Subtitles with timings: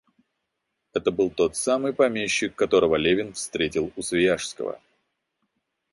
[0.95, 4.81] Это был тот самый помещик, которого Левин встретил у Свияжского.